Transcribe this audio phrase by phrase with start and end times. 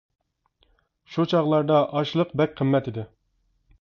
[1.15, 3.05] شۇ چاغلاردا ئاشلىق بەك قىممەت ئىدى.